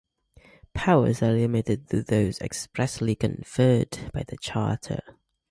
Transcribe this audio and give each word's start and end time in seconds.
Powers 0.73 1.21
are 1.21 1.31
limited 1.31 1.87
to 1.89 2.01
those 2.01 2.41
expressly 2.41 3.13
conferred 3.13 4.09
by 4.11 4.23
the 4.23 4.37
Charter. 4.41 5.03